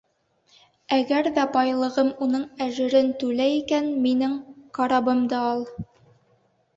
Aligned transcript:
Әгәр 0.95 1.27
ҙә 1.33 1.41
байлығым 1.57 2.07
уның 2.27 2.45
әжерен 2.65 3.11
түләй 3.23 3.53
икән, 3.57 3.91
минең 4.07 4.33
карабымды 4.79 5.39
ал. 5.41 5.63